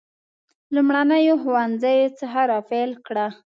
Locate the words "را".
2.49-2.59